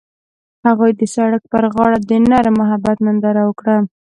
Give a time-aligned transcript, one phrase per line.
[0.67, 3.77] هغوی د سړک پر غاړه د نرم محبت ننداره وکړه.